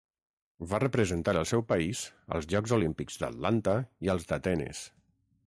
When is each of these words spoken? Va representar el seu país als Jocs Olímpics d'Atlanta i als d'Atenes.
Va 0.69 0.79
representar 0.83 1.35
el 1.41 1.45
seu 1.49 1.63
país 1.73 2.01
als 2.37 2.49
Jocs 2.55 2.75
Olímpics 2.79 3.21
d'Atlanta 3.25 3.77
i 4.09 4.13
als 4.17 4.29
d'Atenes. 4.33 4.83